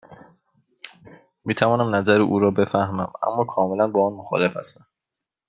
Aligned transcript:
می 1.45 1.55
توانم 1.55 1.95
نظر 1.95 2.21
او 2.21 2.39
را 2.39 2.51
بفهمم، 2.51 3.11
اما 3.23 3.45
کاملا 3.45 3.87
با 3.87 4.07
آن 4.07 4.13
مخالف 4.13 4.57
هستم. 4.57 4.87